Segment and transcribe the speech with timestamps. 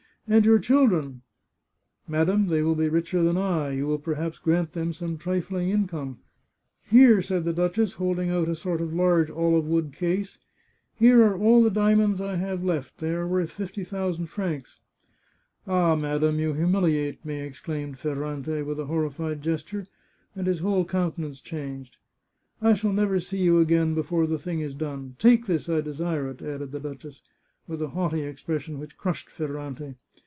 [0.31, 1.23] "And your children?""
[2.07, 3.71] Madam, they will be richer than I.
[3.71, 6.19] You will perhaps gfrant them some trifling income.""
[6.91, 10.37] Here," said the duchess, holding out a sort of large olive wood case,"
[11.01, 12.99] here are all the diamonds I have left.
[12.99, 14.79] They are worth fifty thousand francs.""
[15.67, 19.85] Ah, madam, you humiliate me," exclaimed Ferrante, with a horrified gesture,
[20.33, 21.97] and his whole countenance changed."
[22.61, 25.17] I shall never see you again before the thing is done.
[25.19, 27.21] Take this, I desire it," added the duchess,
[27.67, 29.95] with a haughty expression which crushed Ferrante.